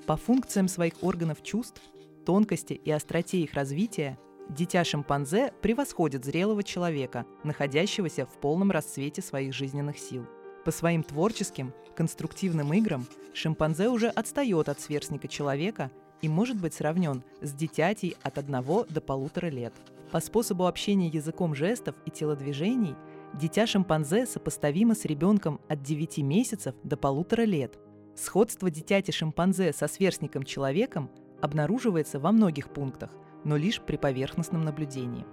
По 0.06 0.16
функциям 0.16 0.68
своих 0.68 0.94
органов 1.02 1.42
чувств, 1.42 1.82
тонкости 2.24 2.74
и 2.74 2.90
остроте 2.90 3.38
их 3.38 3.54
развития, 3.54 4.18
дитя 4.48 4.84
шимпанзе 4.84 5.52
превосходит 5.62 6.24
зрелого 6.24 6.62
человека, 6.62 7.26
находящегося 7.44 8.26
в 8.26 8.38
полном 8.40 8.70
расцвете 8.70 9.22
своих 9.22 9.54
жизненных 9.54 9.98
сил– 9.98 10.26
по 10.66 10.72
своим 10.72 11.04
творческим, 11.04 11.72
конструктивным 11.94 12.72
играм 12.72 13.06
шимпанзе 13.34 13.88
уже 13.88 14.08
отстает 14.08 14.68
от 14.68 14.80
сверстника 14.80 15.28
человека 15.28 15.92
и 16.22 16.28
может 16.28 16.60
быть 16.60 16.74
сравнен 16.74 17.22
с 17.40 17.52
дитятей 17.52 18.16
от 18.24 18.36
одного 18.36 18.84
до 18.90 19.00
полутора 19.00 19.46
лет. 19.46 19.72
По 20.10 20.18
способу 20.18 20.66
общения 20.66 21.06
языком 21.06 21.54
жестов 21.54 21.94
и 22.04 22.10
телодвижений 22.10 22.96
дитя 23.32 23.68
шимпанзе 23.68 24.26
сопоставимо 24.26 24.96
с 24.96 25.04
ребенком 25.04 25.60
от 25.68 25.84
9 25.84 26.18
месяцев 26.18 26.74
до 26.82 26.96
полутора 26.96 27.42
лет. 27.42 27.78
Сходство 28.16 28.68
дитяти 28.68 29.12
шимпанзе 29.12 29.72
со 29.72 29.86
сверстником 29.86 30.42
человеком 30.42 31.12
обнаруживается 31.40 32.18
во 32.18 32.32
многих 32.32 32.70
пунктах, 32.70 33.10
но 33.46 33.56
лишь 33.56 33.80
при 33.80 33.96
поверхностном 33.96 34.62
наблюдении. 34.62 35.24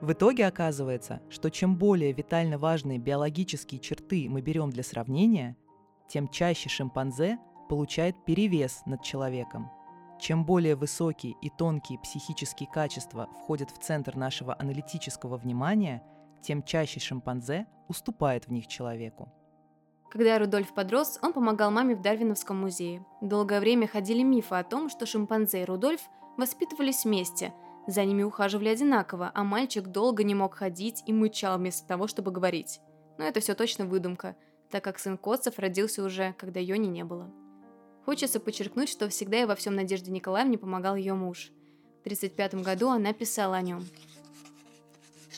В 0.00 0.12
итоге 0.12 0.46
оказывается, 0.46 1.22
что 1.30 1.50
чем 1.50 1.76
более 1.76 2.12
витально 2.12 2.58
важные 2.58 2.98
биологические 2.98 3.80
черты 3.80 4.26
мы 4.28 4.40
берем 4.40 4.70
для 4.70 4.82
сравнения, 4.82 5.56
тем 6.08 6.26
чаще 6.26 6.68
шимпанзе 6.68 7.38
получает 7.68 8.24
перевес 8.24 8.82
над 8.86 9.02
человеком. 9.02 9.70
Чем 10.18 10.44
более 10.44 10.74
высокие 10.74 11.36
и 11.40 11.48
тонкие 11.48 12.00
психические 12.00 12.68
качества 12.68 13.28
входят 13.38 13.70
в 13.70 13.78
центр 13.78 14.16
нашего 14.16 14.56
аналитического 14.58 15.36
внимания, 15.36 16.02
тем 16.42 16.64
чаще 16.64 16.98
шимпанзе 16.98 17.66
уступает 17.86 18.48
в 18.48 18.52
них 18.52 18.66
человеку. 18.66 19.32
Когда 20.10 20.40
Рудольф 20.40 20.74
подрос, 20.74 21.20
он 21.22 21.32
помогал 21.32 21.70
маме 21.70 21.94
в 21.94 22.02
Дарвиновском 22.02 22.60
музее. 22.60 23.06
Долгое 23.20 23.60
время 23.60 23.86
ходили 23.86 24.24
мифы 24.24 24.56
о 24.56 24.64
том, 24.64 24.88
что 24.88 25.06
шимпанзе 25.06 25.64
Рудольф 25.64 26.00
воспитывались 26.36 27.04
вместе– 27.04 27.52
за 27.86 28.04
ними 28.04 28.22
ухаживали 28.22 28.68
одинаково, 28.68 29.30
а 29.34 29.42
мальчик 29.42 29.88
долго 29.88 30.22
не 30.22 30.34
мог 30.34 30.54
ходить 30.54 31.02
и 31.06 31.12
мычал 31.12 31.58
вместо 31.58 31.86
того, 31.86 32.06
чтобы 32.06 32.30
говорить. 32.30 32.80
Но 33.18 33.24
это 33.24 33.40
все 33.40 33.54
точно 33.54 33.86
выдумка, 33.86 34.36
так 34.70 34.84
как 34.84 34.98
сын 34.98 35.18
Котцев 35.18 35.58
родился 35.58 36.04
уже, 36.04 36.34
когда 36.38 36.60
Йони 36.60 36.86
не 36.86 37.04
было. 37.04 37.32
Хочется 38.04 38.40
подчеркнуть, 38.40 38.88
что 38.88 39.08
всегда 39.08 39.42
и 39.42 39.44
во 39.44 39.54
всем 39.54 39.74
Надежде 39.74 40.10
Николаевне 40.10 40.58
помогал 40.58 40.96
ее 40.96 41.14
муж. 41.14 41.50
В 41.98 42.06
1935 42.06 42.62
году 42.62 42.88
она 42.88 43.12
писала 43.12 43.56
о 43.56 43.62
нем. 43.62 43.84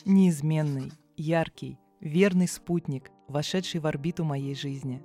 Неизменный, 0.05 0.91
яркий, 1.17 1.77
верный 1.99 2.47
спутник, 2.47 3.11
вошедший 3.27 3.79
в 3.79 3.87
орбиту 3.87 4.23
моей 4.23 4.55
жизни. 4.55 5.03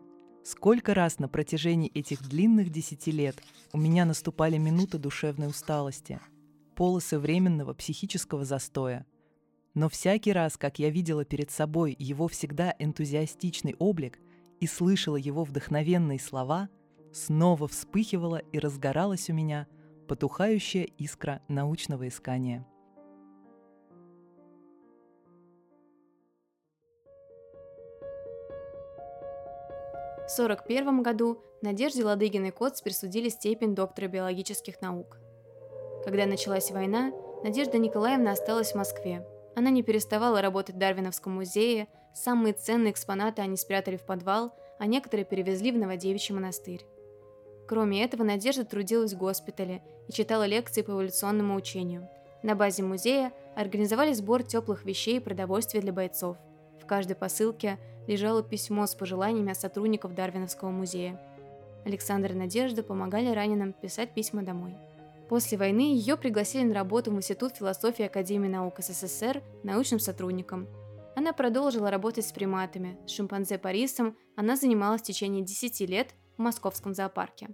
Сколько 0.50 0.94
раз 0.94 1.18
на 1.18 1.28
протяжении 1.28 1.90
этих 1.92 2.26
длинных 2.26 2.70
десяти 2.70 3.10
лет 3.10 3.36
у 3.74 3.78
меня 3.78 4.06
наступали 4.06 4.56
минуты 4.56 4.96
душевной 4.96 5.48
усталости, 5.48 6.20
полосы 6.74 7.18
временного 7.18 7.74
психического 7.74 8.46
застоя. 8.46 9.04
Но 9.74 9.90
всякий 9.90 10.32
раз, 10.32 10.56
как 10.56 10.78
я 10.78 10.88
видела 10.88 11.26
перед 11.26 11.50
собой 11.50 11.94
его 11.98 12.28
всегда 12.28 12.74
энтузиастичный 12.78 13.76
облик 13.78 14.20
и 14.58 14.66
слышала 14.66 15.16
его 15.16 15.44
вдохновенные 15.44 16.18
слова, 16.18 16.70
снова 17.12 17.68
вспыхивала 17.68 18.38
и 18.38 18.58
разгоралась 18.58 19.28
у 19.28 19.34
меня 19.34 19.66
потухающая 20.08 20.84
искра 20.96 21.42
научного 21.48 22.08
искания. 22.08 22.66
В 30.28 30.30
1941 30.30 31.02
году 31.02 31.42
Надежде 31.62 32.04
Ладыгиной 32.04 32.50
Коц 32.50 32.82
присудили 32.82 33.30
степень 33.30 33.74
доктора 33.74 34.08
биологических 34.08 34.78
наук. 34.82 35.16
Когда 36.04 36.26
началась 36.26 36.70
война, 36.70 37.12
Надежда 37.42 37.78
Николаевна 37.78 38.32
осталась 38.32 38.72
в 38.72 38.74
Москве. 38.74 39.26
Она 39.56 39.70
не 39.70 39.82
переставала 39.82 40.42
работать 40.42 40.74
в 40.74 40.78
Дарвиновском 40.78 41.32
музее, 41.32 41.88
самые 42.12 42.52
ценные 42.52 42.92
экспонаты 42.92 43.40
они 43.40 43.56
спрятали 43.56 43.96
в 43.96 44.02
подвал, 44.02 44.52
а 44.78 44.84
некоторые 44.84 45.24
перевезли 45.24 45.72
в 45.72 45.78
Новодевичий 45.78 46.34
монастырь. 46.34 46.84
Кроме 47.66 48.04
этого, 48.04 48.22
Надежда 48.22 48.66
трудилась 48.66 49.14
в 49.14 49.18
госпитале 49.18 49.82
и 50.08 50.12
читала 50.12 50.44
лекции 50.44 50.82
по 50.82 50.90
эволюционному 50.90 51.54
учению. 51.54 52.06
На 52.42 52.54
базе 52.54 52.82
музея 52.82 53.32
организовали 53.56 54.12
сбор 54.12 54.42
теплых 54.42 54.84
вещей 54.84 55.16
и 55.16 55.20
продовольствия 55.20 55.80
для 55.80 55.94
бойцов. 55.94 56.36
В 56.78 56.86
каждой 56.86 57.16
посылке 57.16 57.78
лежало 58.08 58.42
письмо 58.42 58.86
с 58.86 58.96
пожеланиями 58.96 59.52
от 59.52 59.60
сотрудников 59.60 60.14
Дарвиновского 60.14 60.70
музея. 60.70 61.20
Александр 61.84 62.32
и 62.32 62.34
Надежда 62.34 62.82
помогали 62.82 63.32
раненым 63.32 63.72
писать 63.72 64.14
письма 64.14 64.42
домой. 64.42 64.74
После 65.28 65.58
войны 65.58 65.94
ее 65.94 66.16
пригласили 66.16 66.64
на 66.64 66.74
работу 66.74 67.12
в 67.12 67.16
Институт 67.16 67.54
философии 67.54 68.06
Академии 68.06 68.48
наук 68.48 68.78
СССР 68.78 69.42
научным 69.62 70.00
сотрудником. 70.00 70.66
Она 71.14 71.32
продолжила 71.32 71.90
работать 71.90 72.26
с 72.26 72.32
приматами. 72.32 72.98
С 73.06 73.10
шимпанзе 73.10 73.58
Парисом 73.58 74.16
она 74.36 74.56
занималась 74.56 75.02
в 75.02 75.04
течение 75.04 75.44
10 75.44 75.80
лет 75.88 76.14
в 76.36 76.40
московском 76.40 76.94
зоопарке. 76.94 77.50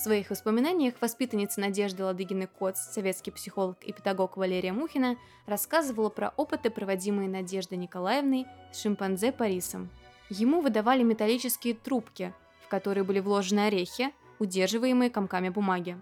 В 0.00 0.02
своих 0.02 0.30
воспоминаниях 0.30 0.94
воспитанница 1.02 1.60
Надежды 1.60 2.02
Ладыгины 2.02 2.46
Коц, 2.46 2.78
советский 2.78 3.30
психолог 3.30 3.84
и 3.84 3.92
педагог 3.92 4.38
Валерия 4.38 4.72
Мухина, 4.72 5.18
рассказывала 5.44 6.08
про 6.08 6.32
опыты, 6.38 6.70
проводимые 6.70 7.28
Надеждой 7.28 7.76
Николаевной 7.76 8.46
с 8.72 8.80
шимпанзе 8.80 9.30
Парисом. 9.30 9.90
Ему 10.30 10.62
выдавали 10.62 11.02
металлические 11.02 11.74
трубки, 11.74 12.32
в 12.64 12.68
которые 12.68 13.04
были 13.04 13.20
вложены 13.20 13.66
орехи, 13.66 14.14
удерживаемые 14.38 15.10
комками 15.10 15.50
бумаги. 15.50 16.00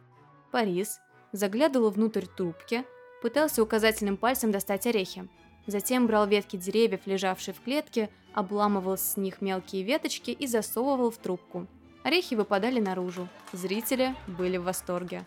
Парис 0.52 1.00
заглядывал 1.32 1.90
внутрь 1.90 2.26
трубки, 2.26 2.84
пытался 3.20 3.64
указательным 3.64 4.16
пальцем 4.16 4.52
достать 4.52 4.86
орехи. 4.86 5.28
Затем 5.66 6.06
брал 6.06 6.28
ветки 6.28 6.56
деревьев, 6.56 7.00
лежавшие 7.06 7.52
в 7.52 7.60
клетке, 7.60 8.10
обламывал 8.32 8.96
с 8.96 9.16
них 9.16 9.40
мелкие 9.40 9.82
веточки 9.82 10.30
и 10.30 10.46
засовывал 10.46 11.10
в 11.10 11.18
трубку– 11.18 11.66
Орехи 12.08 12.32
выпадали 12.32 12.80
наружу. 12.80 13.28
Зрители 13.52 14.14
были 14.26 14.56
в 14.56 14.62
восторге. 14.62 15.26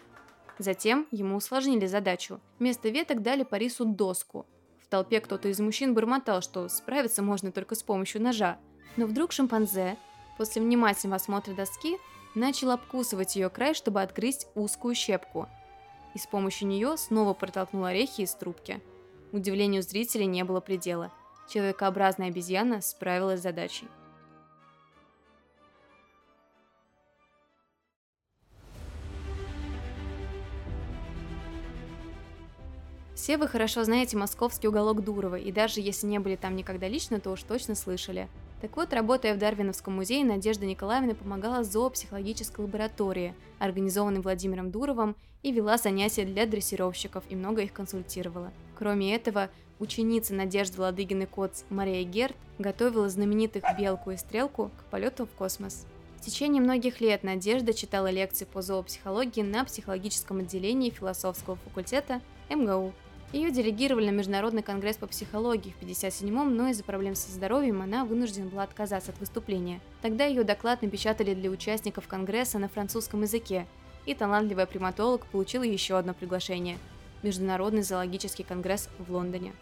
Затем 0.58 1.06
ему 1.12 1.36
усложнили 1.36 1.86
задачу. 1.86 2.40
Вместо 2.58 2.90
веток 2.90 3.22
дали 3.22 3.44
Парису 3.44 3.86
доску. 3.86 4.48
В 4.80 4.88
толпе 4.88 5.20
кто-то 5.20 5.48
из 5.48 5.60
мужчин 5.60 5.94
бормотал, 5.94 6.42
что 6.42 6.68
справиться 6.70 7.22
можно 7.22 7.52
только 7.52 7.76
с 7.76 7.84
помощью 7.84 8.24
ножа. 8.24 8.58
Но 8.98 9.06
вдруг 9.06 9.32
шимпанзе, 9.32 9.96
после 10.40 10.64
внимательного 10.64 11.18
осмотра 11.18 11.54
доски, 11.54 12.00
начал 12.34 12.72
обкусывать 12.72 13.36
ее 13.36 13.52
край, 13.52 13.76
чтобы 13.76 14.02
отгрызть 14.02 14.48
узкую 14.56 14.96
щепку. 14.96 15.48
И 16.16 16.18
с 16.18 16.26
помощью 16.26 16.68
нее 16.68 16.98
снова 16.98 17.36
протолкнул 17.36 17.86
орехи 17.86 18.22
из 18.22 18.34
трубки. 18.34 18.82
Удивлению 19.32 19.84
зрителей 19.84 20.26
не 20.26 20.44
было 20.44 20.62
предела. 20.62 21.12
Человекообразная 21.48 22.30
обезьяна 22.30 22.82
справилась 22.82 23.40
с 23.40 23.44
задачей. 23.44 23.88
Все 33.22 33.38
вы 33.38 33.48
хорошо 33.48 33.84
знаете 33.84 34.18
московский 34.18 34.68
уголок 34.68 35.04
Дурова, 35.04 35.36
и 35.36 35.52
даже 35.52 35.80
если 35.80 36.08
не 36.08 36.18
были 36.18 36.36
там 36.36 36.56
никогда 36.56 36.88
лично, 36.88 37.20
то 37.20 37.30
уж 37.30 37.44
точно 37.44 37.76
слышали. 37.76 38.28
Так 38.62 38.76
вот, 38.76 38.94
работая 38.94 39.36
в 39.36 39.38
Дарвиновском 39.38 39.96
музее, 39.96 40.26
Надежда 40.26 40.66
Николаевна 40.66 41.14
помогала 41.14 41.64
зоопсихологической 41.64 42.66
лаборатории, 42.66 43.36
организованной 43.60 44.22
Владимиром 44.22 44.72
Дуровым, 44.72 45.16
и 45.44 45.52
вела 45.52 45.78
занятия 45.78 46.26
для 46.26 46.48
дрессировщиков 46.48 47.24
и 47.30 47.36
много 47.36 47.62
их 47.62 47.74
консультировала. 47.74 48.52
Кроме 48.76 49.14
этого, 49.14 49.52
ученица 49.78 50.34
Надежды 50.34 50.82
Ладыгины 50.82 51.28
Коц 51.28 51.62
Мария 51.70 52.04
Герт 52.04 52.36
готовила 52.58 53.08
знаменитых 53.08 53.64
«Белку 53.78 54.10
и 54.10 54.18
Стрелку» 54.18 54.72
к 54.80 54.90
полету 54.90 55.28
в 55.28 55.30
космос. 55.38 55.86
В 56.18 56.26
течение 56.26 56.60
многих 56.60 57.02
лет 57.02 57.22
Надежда 57.22 57.76
читала 57.76 58.10
лекции 58.10 58.46
по 58.46 58.64
зоопсихологии 58.64 59.44
на 59.44 59.64
психологическом 59.64 60.40
отделении 60.40 60.90
философского 60.90 61.56
факультета 61.58 62.20
МГУ. 62.50 62.94
Ее 63.34 63.50
делегировали 63.50 64.08
на 64.08 64.12
Международный 64.12 64.62
конгресс 64.62 64.98
по 64.98 65.08
психологии 65.08 65.74
в 65.80 65.82
57-м, 65.82 66.54
но 66.54 66.68
из-за 66.68 66.84
проблем 66.84 67.16
со 67.16 67.32
здоровьем 67.32 67.82
она 67.82 68.04
вынуждена 68.04 68.48
была 68.48 68.64
отказаться 68.64 69.12
от 69.12 69.20
выступления. 69.20 69.80
Тогда 70.02 70.26
ее 70.26 70.44
доклад 70.44 70.82
напечатали 70.82 71.34
для 71.34 71.50
участников 71.50 72.10
конгресса 72.10 72.60
на 72.60 72.68
французском 72.68 73.22
языке, 73.22 73.68
и 74.06 74.14
талантливая 74.14 74.66
приматолог 74.66 75.26
получила 75.28 75.64
еще 75.64 75.98
одно 75.98 76.14
приглашение– 76.14 76.78
Международный 77.24 77.84
зоологический 77.84 78.44
конгресс 78.44 78.90
в 79.00 79.14
Лондоне. 79.14 79.54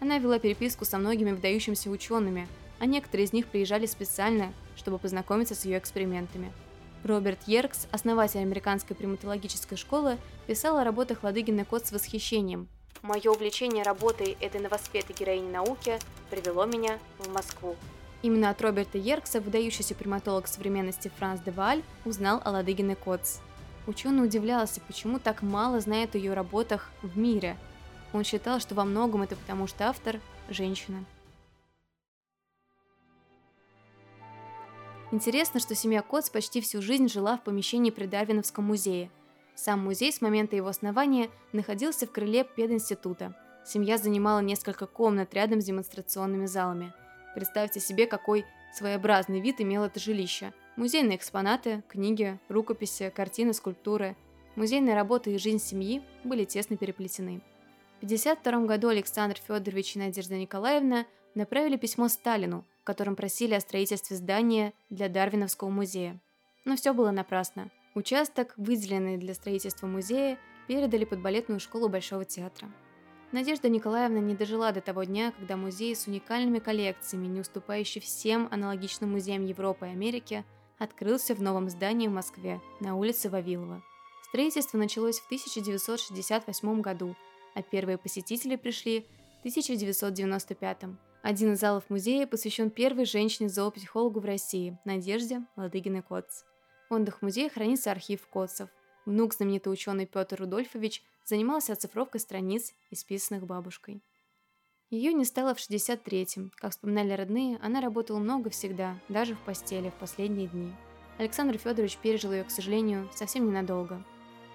Она 0.00 0.18
вела 0.18 0.38
переписку 0.38 0.86
со 0.86 0.96
многими 0.96 1.32
выдающимися 1.32 1.90
учеными, 1.90 2.48
а 2.78 2.86
некоторые 2.86 3.26
из 3.26 3.34
них 3.34 3.48
приезжали 3.48 3.84
специально, 3.84 4.54
чтобы 4.74 4.98
познакомиться 4.98 5.54
с 5.54 5.66
ее 5.66 5.76
экспериментами. 5.76 6.50
Роберт 7.04 7.40
Йеркс, 7.46 7.88
основатель 7.90 8.40
американской 8.40 8.96
приматологической 8.96 9.76
школы, 9.76 10.16
писал 10.46 10.78
о 10.78 10.84
работах 10.84 11.24
Ладыгина 11.24 11.66
Кот 11.66 11.86
с 11.86 11.92
восхищением– 11.92 12.68
Мое 13.02 13.30
увлечение 13.30 13.84
работой 13.84 14.36
этой 14.40 14.60
новоспетой 14.60 15.14
героини 15.18 15.50
науки 15.50 15.98
привело 16.30 16.66
меня 16.66 16.98
в 17.18 17.32
Москву. 17.32 17.76
Именно 18.22 18.50
от 18.50 18.60
Роберта 18.60 18.98
Йеркса 18.98 19.40
выдающийся 19.40 19.94
приматолог 19.94 20.48
современности 20.48 21.10
Франс 21.18 21.40
де 21.40 21.52
Валь 21.52 21.82
узнал 22.04 22.42
о 22.44 22.50
Ладыгине 22.50 22.96
Коц. 22.96 23.38
Ученый 23.86 24.24
удивлялся, 24.24 24.80
почему 24.80 25.20
так 25.20 25.42
мало 25.42 25.80
знает 25.80 26.14
о 26.14 26.18
ее 26.18 26.34
работах 26.34 26.90
в 27.02 27.16
мире. 27.16 27.56
Он 28.12 28.24
считал, 28.24 28.58
что 28.58 28.74
во 28.74 28.84
многом 28.84 29.22
это 29.22 29.36
потому, 29.36 29.68
что 29.68 29.88
автор– 29.88 30.20
женщина. 30.50 31.04
Интересно, 35.12 35.60
что 35.60 35.74
семья 35.74 36.02
Коц 36.02 36.28
почти 36.28 36.60
всю 36.60 36.82
жизнь 36.82 37.08
жила 37.08 37.38
в 37.38 37.44
помещении 37.44 37.90
при 37.90 38.06
Дарвиновском 38.06 38.64
музее– 38.64 39.10
сам 39.58 39.80
музей 39.80 40.12
с 40.12 40.20
момента 40.20 40.54
его 40.54 40.68
основания 40.68 41.30
находился 41.52 42.06
в 42.06 42.12
крыле 42.12 42.44
пединститута. 42.44 43.34
Семья 43.66 43.98
занимала 43.98 44.38
несколько 44.38 44.86
комнат 44.86 45.34
рядом 45.34 45.60
с 45.60 45.64
демонстрационными 45.64 46.46
залами. 46.46 46.92
Представьте 47.34 47.80
себе, 47.80 48.06
какой 48.06 48.46
своеобразный 48.72 49.40
вид 49.40 49.60
имело 49.60 49.86
это 49.86 49.98
жилище. 49.98 50.52
Музейные 50.76 51.16
экспонаты, 51.16 51.82
книги, 51.88 52.38
рукописи, 52.48 53.12
картины, 53.14 53.52
скульптуры. 53.52 54.16
Музейные 54.54 54.94
работы 54.94 55.34
и 55.34 55.38
жизнь 55.38 55.58
семьи 55.58 56.02
были 56.22 56.44
тесно 56.44 56.76
переплетены. 56.76 57.40
В 58.00 58.04
1952 58.04 58.64
году 58.64 58.88
Александр 58.88 59.38
Федорович 59.44 59.96
и 59.96 59.98
Надежда 59.98 60.36
Николаевна 60.36 61.04
направили 61.34 61.76
письмо 61.76 62.08
Сталину, 62.08 62.64
в 62.80 62.84
котором 62.84 63.16
просили 63.16 63.54
о 63.54 63.60
строительстве 63.60 64.16
здания 64.18 64.72
для 64.88 65.08
Дарвиновского 65.08 65.68
музея. 65.68 66.16
Но 66.64 66.76
все 66.76 66.94
было 66.94 67.10
напрасно. 67.10 67.70
Участок, 67.94 68.54
выделенный 68.56 69.16
для 69.16 69.34
строительства 69.34 69.86
музея, 69.86 70.38
передали 70.66 71.04
под 71.04 71.20
балетную 71.20 71.60
школу 71.60 71.88
Большого 71.88 72.24
театра. 72.24 72.68
Надежда 73.32 73.68
Николаевна 73.68 74.20
не 74.20 74.34
дожила 74.34 74.72
до 74.72 74.80
того 74.80 75.04
дня, 75.04 75.32
когда 75.32 75.56
музей 75.56 75.94
с 75.94 76.06
уникальными 76.06 76.60
коллекциями, 76.60 77.26
не 77.26 77.40
уступающий 77.40 78.00
всем 78.00 78.48
аналогичным 78.50 79.12
музеям 79.12 79.44
Европы 79.44 79.86
и 79.86 79.90
Америки, 79.90 80.44
открылся 80.78 81.34
в 81.34 81.42
новом 81.42 81.68
здании 81.68 82.08
в 82.08 82.12
Москве, 82.12 82.60
на 82.80 82.96
улице 82.96 83.28
Вавилова. 83.28 83.82
Строительство 84.28 84.78
началось 84.78 85.18
в 85.20 85.26
1968 85.26 86.80
году, 86.80 87.16
а 87.54 87.62
первые 87.62 87.98
посетители 87.98 88.56
пришли 88.56 89.06
в 89.36 89.40
1995. 89.40 90.78
Один 91.22 91.52
из 91.52 91.60
залов 91.60 91.84
музея 91.88 92.26
посвящен 92.26 92.70
первой 92.70 93.04
женщине-зоопсихологу 93.04 94.20
в 94.20 94.24
России– 94.24 94.78
Надежде 94.84 95.42
Ладыгиной 95.56 96.02
В 96.88 96.94
Отдых-музее 96.94 97.50
хранится 97.50 97.90
архив 97.90 98.26
Котцев. 98.28 98.70
Внук 99.04 99.34
знаменитый 99.34 99.72
ученый 99.72 100.06
Петр 100.06 100.40
Рудольфович 100.40 101.02
занимался 101.24 101.74
оцифровкой 101.74 102.20
страниц, 102.20 102.72
исписанных 102.90 103.44
бабушкой. 103.44 104.02
Ее 104.90 105.12
не 105.12 105.26
стало 105.26 105.54
в 105.54 105.58
63-м. 105.58 106.50
Как 106.56 106.72
вспоминали 106.72 107.12
родные, 107.12 107.58
она 107.62 107.82
работала 107.82 108.18
много 108.18 108.48
всегда, 108.48 108.98
даже 109.10 109.34
в 109.34 109.40
постели, 109.40 109.90
в 109.90 109.94
последние 109.94 110.48
дни. 110.48 110.72
Александр 111.18 111.58
Федорович 111.58 111.98
пережил 111.98 112.32
ее, 112.32 112.44
к 112.44 112.50
сожалению, 112.50 113.10
совсем 113.14 113.46
ненадолго. 113.46 114.02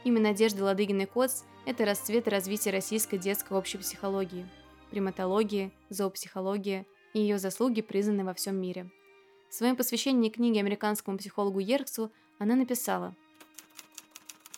Имя 0.04 0.22
Надежды 0.22 0.64
Ладыгиной 0.64 1.06
Коц– 1.06 1.44
это 1.68 1.86
расцвет 1.86 2.26
и 2.26 2.32
развитие 2.32 2.74
российской 2.74 3.18
детской 3.18 3.56
общей 3.56 3.78
психологии, 3.78 4.50
приматологии, 4.90 5.72
зоопсихологии 5.90 6.88
и 7.14 7.20
ее 7.20 7.38
заслуги 7.38 7.82
признаны 7.82 8.26
во 8.26 8.34
всем 8.34 8.56
мире. 8.60 8.90
В 9.50 9.54
своем 9.54 9.76
посвящении 9.76 10.30
книге 10.30 10.62
американскому 10.62 11.20
психологу 11.20 11.60
Ерксу 11.60 12.12
она 12.44 12.56
написала. 12.56 13.16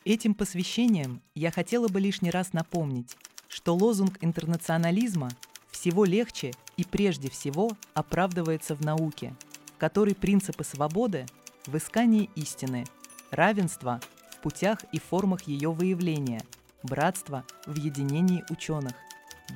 Этим 0.04 0.36
посвящением 0.36 1.22
я 1.34 1.52
хотела 1.52 1.88
бы 1.88 2.00
лишний 2.00 2.32
раз 2.32 2.54
напомнить, 2.54 3.16
что 3.48 3.76
лозунг 3.76 4.18
интернационализма 4.22 5.30
всего 5.72 6.06
легче 6.06 6.52
и 6.78 6.84
прежде 6.84 7.30
всего 7.30 7.72
оправдывается 7.94 8.76
в 8.76 8.82
науке, 8.82 9.36
в 9.74 9.78
которой 9.78 10.16
принципы 10.16 10.64
свободы 10.64 11.26
в 11.66 11.78
искании 11.78 12.30
истины, 12.36 12.86
равенства 13.32 14.02
в 14.32 14.42
путях 14.42 14.80
и 14.92 15.00
формах 15.00 15.44
ее 15.44 15.72
выявления, 15.72 16.42
братства 16.84 17.46
в 17.66 17.76
единении 17.78 18.44
ученых, 18.50 18.94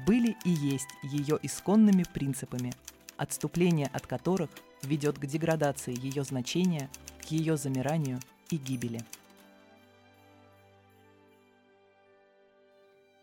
были 0.06 0.36
и 0.46 0.50
есть 0.50 0.90
ее 1.04 1.40
исконными 1.42 2.06
принципами, 2.14 2.74
отступление 3.18 3.90
от 3.92 4.08
которых 4.08 4.50
ведет 4.84 5.18
к 5.20 5.26
деградации 5.26 5.98
ее 5.98 6.24
значения, 6.24 6.90
к 7.22 7.26
ее 7.26 7.58
замиранию 7.58 8.20
и 8.50 8.58
гибели. 8.58 9.02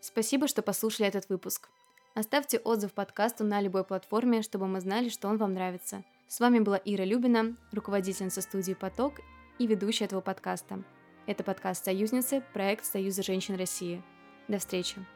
Спасибо, 0.01 0.49
что 0.49 0.63
послушали 0.63 1.09
этот 1.09 1.29
выпуск. 1.29 1.69
Оставьте 2.15 2.59
отзыв 2.59 2.93
подкасту 2.93 3.45
на 3.45 3.61
любой 3.61 3.85
платформе, 3.85 4.43
чтобы 4.43 4.67
мы 4.67 4.81
знали, 4.81 5.11
что 5.11 5.29
он 5.29 5.37
вам 5.37 5.53
нравится. 5.53 6.03
С 6.29 6.41
вами 6.41 6.61
была 6.61 6.81
Ира 6.85 7.05
Любина, 7.05 7.57
руководительница 7.73 8.41
студии 8.41 8.73
«Поток» 8.73 9.21
и 9.59 9.67
ведущая 9.67 10.07
этого 10.07 10.21
подкаста. 10.21 10.83
Это 11.27 11.45
подкаст 11.45 11.85
«Союзницы», 11.85 12.43
проект 12.55 12.85
Союза 12.85 13.23
женщин 13.23 13.57
России. 13.57 14.03
До 14.49 14.59
встречи! 14.59 15.16